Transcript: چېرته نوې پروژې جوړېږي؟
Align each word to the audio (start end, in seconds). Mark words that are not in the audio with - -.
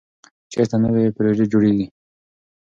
چېرته 0.51 0.75
نوې 0.83 1.05
پروژې 1.15 1.45
جوړېږي؟ 1.51 1.87